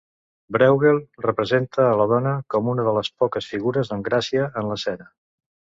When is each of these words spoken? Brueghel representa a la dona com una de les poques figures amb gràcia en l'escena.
Brueghel 0.55 1.01
representa 1.25 1.85
a 1.91 1.91
la 1.99 2.09
dona 2.13 2.33
com 2.55 2.73
una 2.75 2.87
de 2.89 2.95
les 2.97 3.13
poques 3.23 3.53
figures 3.55 3.95
amb 3.99 4.11
gràcia 4.11 4.51
en 4.63 4.75
l'escena. 4.75 5.11